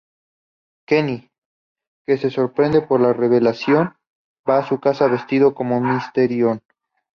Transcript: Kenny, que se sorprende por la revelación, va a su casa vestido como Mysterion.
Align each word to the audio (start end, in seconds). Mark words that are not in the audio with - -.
Kenny, 0.87 1.29
que 2.07 2.17
se 2.17 2.31
sorprende 2.31 2.81
por 2.81 3.01
la 3.01 3.13
revelación, 3.13 3.97
va 4.49 4.57
a 4.57 4.67
su 4.67 4.79
casa 4.79 5.05
vestido 5.05 5.53
como 5.53 5.79
Mysterion. 5.79 6.63